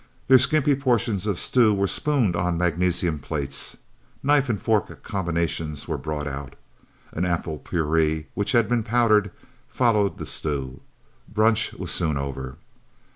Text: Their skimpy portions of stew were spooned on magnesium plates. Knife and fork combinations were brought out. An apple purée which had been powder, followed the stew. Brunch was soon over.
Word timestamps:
Their 0.27 0.39
skimpy 0.39 0.73
portions 0.75 1.27
of 1.27 1.39
stew 1.39 1.75
were 1.75 1.85
spooned 1.85 2.35
on 2.35 2.57
magnesium 2.57 3.19
plates. 3.19 3.77
Knife 4.23 4.49
and 4.49 4.59
fork 4.59 5.03
combinations 5.03 5.87
were 5.87 5.99
brought 5.99 6.27
out. 6.27 6.55
An 7.11 7.23
apple 7.23 7.59
purée 7.59 8.25
which 8.33 8.53
had 8.53 8.67
been 8.67 8.81
powder, 8.81 9.31
followed 9.69 10.17
the 10.17 10.25
stew. 10.25 10.81
Brunch 11.31 11.73
was 11.77 11.91
soon 11.91 12.17
over. 12.17 12.57